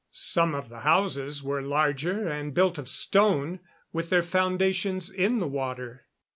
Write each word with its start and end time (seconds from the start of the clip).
Some 0.13 0.55
of 0.55 0.67
the 0.69 0.79
houses 0.79 1.43
were 1.43 1.61
larger 1.61 2.27
and 2.27 2.55
built 2.55 2.79
of 2.79 2.89
stone, 2.89 3.59
with 3.93 4.09
their 4.09 4.23
foundations 4.23 5.11
in 5.11 5.37
the 5.37 5.47
water. 5.47 6.07